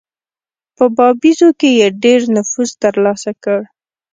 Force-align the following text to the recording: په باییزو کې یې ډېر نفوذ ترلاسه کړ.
په 0.75 0.85
باییزو 0.95 1.49
کې 1.59 1.69
یې 1.79 1.87
ډېر 2.03 2.19
نفوذ 2.35 2.69
ترلاسه 2.83 3.31
کړ. 3.43 3.59